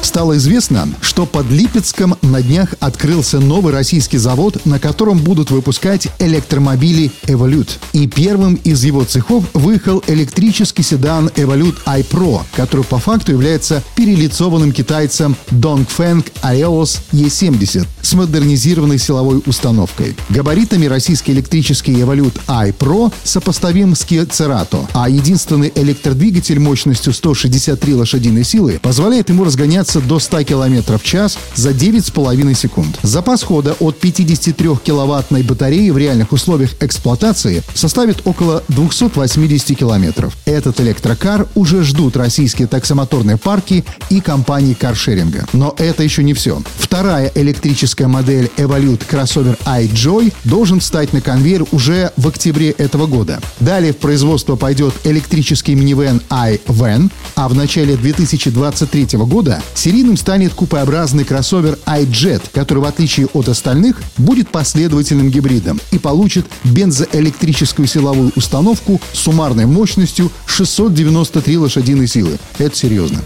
Стало 0.00 0.36
известно, 0.36 0.88
что 1.00 1.26
под 1.26 1.50
Липецком 1.50 2.16
на 2.22 2.40
днях 2.40 2.74
открылся 2.80 3.40
новый 3.40 3.72
российский 3.72 4.18
завод, 4.18 4.64
на 4.64 4.78
котором 4.78 5.18
будут 5.18 5.50
выпускать 5.50 6.08
электромобили 6.18 7.10
Evolute. 7.24 7.70
И 7.92 8.06
первым 8.06 8.54
из 8.64 8.84
его 8.84 9.04
цехов 9.04 9.44
выехал 9.54 10.02
электрический 10.06 10.82
седан 10.82 11.28
Evolute 11.34 11.78
iPro, 11.84 12.42
который 12.54 12.84
по 12.84 12.98
факту 12.98 13.32
является 13.32 13.82
перелицованным 13.96 14.72
китайцем 14.72 15.36
Dongfeng 15.50 16.24
Aeos 16.42 17.00
E70 17.12 17.86
с 18.00 18.14
модернизированной 18.14 18.98
силовой 18.98 19.42
установкой. 19.46 20.16
Габаритами 20.28 20.86
российский 20.86 21.32
электрический 21.32 21.92
Evolute 21.92 22.40
iPro 22.46 23.12
сопоставим 23.24 23.94
с 23.94 24.02
Kia 24.02 24.26
Cerato, 24.28 24.86
а 24.94 25.08
единственный 25.08 25.72
электродвигатель 25.74 26.60
мощностью 26.60 27.12
163 27.12 27.94
лошадиной 27.94 28.44
силы 28.44 28.78
позволяет 28.80 29.28
ему 29.28 29.44
разгоняться 29.44 29.87
разгоняться 29.88 30.00
до 30.00 30.18
100 30.18 30.44
км 30.44 30.98
в 30.98 31.02
час 31.02 31.38
за 31.54 31.70
9,5 31.70 32.54
секунд. 32.54 32.98
Запас 33.02 33.42
хода 33.42 33.74
от 33.80 33.98
53 33.98 34.76
киловаттной 34.84 35.42
батареи 35.42 35.90
в 35.90 35.98
реальных 35.98 36.32
условиях 36.32 36.74
эксплуатации 36.80 37.62
составит 37.74 38.26
около 38.26 38.62
280 38.68 39.78
километров. 39.78 40.36
Этот 40.44 40.80
электрокар 40.80 41.46
уже 41.54 41.82
ждут 41.82 42.16
российские 42.16 42.68
таксомоторные 42.68 43.36
парки 43.36 43.84
и 44.10 44.20
компании 44.20 44.74
каршеринга. 44.74 45.46
Но 45.52 45.74
это 45.78 46.02
еще 46.02 46.22
не 46.22 46.34
все. 46.34 46.62
Вторая 46.78 47.30
электрическая 47.34 48.08
модель 48.08 48.50
Evolute 48.56 49.04
кроссовер 49.06 49.56
iJoy 49.64 50.32
должен 50.44 50.80
встать 50.80 51.12
на 51.12 51.20
конвейер 51.20 51.64
уже 51.72 52.12
в 52.16 52.28
октябре 52.28 52.70
этого 52.70 53.06
года. 53.06 53.40
Далее 53.60 53.92
в 53.92 53.96
производство 53.96 54.56
пойдет 54.56 54.94
электрический 55.04 55.74
минивэн 55.74 56.20
iVan, 56.30 57.10
а 57.34 57.48
в 57.48 57.54
начале 57.54 57.96
2023 57.96 59.18
года 59.18 59.62
Серийным 59.78 60.16
станет 60.16 60.54
купообразный 60.54 61.22
кроссовер 61.22 61.78
iJet, 61.86 62.42
который, 62.52 62.80
в 62.80 62.84
отличие 62.84 63.28
от 63.28 63.48
остальных, 63.48 64.02
будет 64.16 64.48
последовательным 64.48 65.30
гибридом 65.30 65.80
и 65.92 66.00
получит 66.00 66.46
бензоэлектрическую 66.64 67.86
силовую 67.86 68.32
установку 68.34 69.00
с 69.12 69.20
суммарной 69.20 69.66
мощностью 69.66 70.32
693 70.46 71.58
лошадиной 71.58 72.08
силы. 72.08 72.40
Это 72.58 72.74
серьезно. 72.76 73.20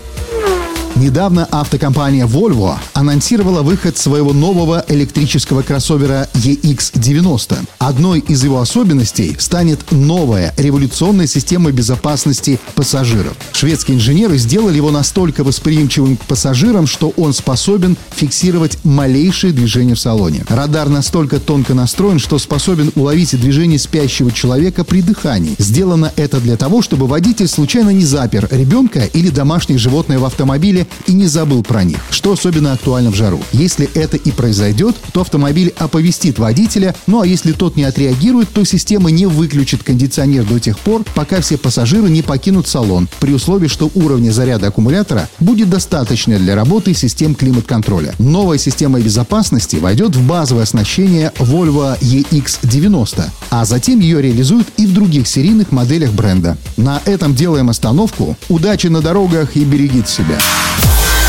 Недавно 0.95 1.47
автокомпания 1.51 2.27
Volvo 2.27 2.77
анонсировала 2.93 3.63
выход 3.63 3.97
своего 3.97 4.35
нового 4.35 4.85
электрического 4.89 5.63
кроссовера 5.63 6.29
EX90. 6.35 7.67
Одной 7.79 8.21
из 8.21 8.45
его 8.45 8.61
особенностей 8.61 9.35
станет 9.39 9.91
новая 9.91 10.53
революционная 10.59 11.27
система 11.27 11.73
безопасности 11.73 12.61
пассажиров. 12.75 13.35
Шведские 13.53 13.97
инженеры 13.97 14.37
сделали 14.37 14.77
его 14.77 14.91
настолько 14.91 15.45
восприимчивым 15.45 16.19
к 16.19 16.27
пассажирам, 16.27 16.87
что 16.87 17.13
он 17.17 17.33
способен 17.33 17.97
фиксировать 18.15 18.79
малейшие 18.85 19.55
движения 19.55 19.95
в 19.95 20.01
салоне. 20.01 20.45
Радар 20.49 20.91
настолько 20.91 21.41
тонко 21.41 21.73
настроен, 21.73 22.19
что 22.19 22.39
способен 22.39 22.93
уловить 22.97 23.35
движение 23.41 23.79
спящего 23.79 24.31
человека 24.31 24.85
при 24.85 25.01
дыхании. 25.01 25.57
Сделано 25.59 26.13
это 26.17 26.39
для 26.39 26.59
того, 26.59 26.83
чтобы 26.83 27.07
водитель 27.07 27.49
случайно 27.49 27.91
не 27.91 28.05
запер 28.05 28.47
ребенка 28.51 29.05
или 29.07 29.31
домашнее 29.31 29.79
животное 29.79 30.19
в 30.19 30.27
автомобиле 30.27 30.82
и 31.07 31.13
не 31.13 31.27
забыл 31.27 31.63
про 31.63 31.85
них, 31.85 31.99
что 32.11 32.33
особенно 32.33 32.73
актуально 32.73 33.11
в 33.11 33.15
жару. 33.15 33.41
Если 33.53 33.89
это 33.95 34.17
и 34.17 34.31
произойдет, 34.31 34.97
то 35.13 35.21
автомобиль 35.21 35.73
оповестит 35.79 36.39
водителя, 36.39 36.95
ну 37.07 37.21
а 37.21 37.27
если 37.27 37.53
тот 37.53 37.77
не 37.77 37.85
отреагирует, 37.85 38.51
то 38.51 38.65
система 38.65 39.11
не 39.11 39.27
выключит 39.27 39.83
кондиционер 39.83 40.45
до 40.45 40.59
тех 40.59 40.79
пор, 40.79 41.05
пока 41.15 41.41
все 41.41 41.59
пассажиры 41.59 42.09
не 42.11 42.23
покинут 42.23 42.69
салон, 42.69 43.09
при 43.21 43.33
условии, 43.33 43.69
что 43.69 43.91
уровень 43.95 44.33
заряда 44.33 44.69
аккумулятора 44.69 45.29
будет 45.41 45.71
достаточно 45.71 46.39
для 46.39 46.55
работы 46.55 46.95
систем 46.95 47.35
климат-контроля. 47.35 48.15
Новая 48.19 48.59
система 48.59 49.01
безопасности 49.01 49.77
войдет 49.77 50.17
в 50.17 50.27
базовое 50.27 50.65
оснащение 50.65 51.33
Volvo 51.39 51.99
EX90, 52.01 53.25
а 53.51 53.65
затем 53.65 54.01
ее 54.01 54.23
реализуют 54.23 54.69
и 54.77 54.87
в 54.87 54.93
других 54.93 55.27
серийных 55.27 55.73
моделях 55.73 56.13
бренда. 56.13 56.57
На 56.77 57.01
этом 57.05 57.35
делаем 57.35 57.71
остановку. 57.71 58.37
Удачи 58.49 58.87
на 58.87 59.01
дорогах 59.01 59.57
и 59.57 59.65
берегите 59.65 60.11
себя. 60.11 60.39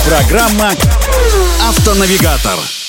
Программа 0.05 0.71
«Автонавигатор». 1.69 2.82